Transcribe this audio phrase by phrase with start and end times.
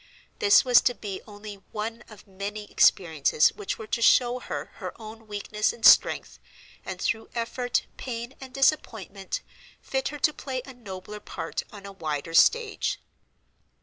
[0.39, 4.99] This was to be only one of many experiences which were to show her her
[4.99, 6.39] own weakness and strength,
[6.83, 9.41] and through effort, pain, and disappointment
[9.79, 12.99] fit her to play a nobler part on a wider stage.